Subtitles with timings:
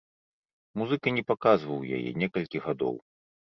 [0.83, 3.01] Музыка не паказваў яе некалькі гадоў.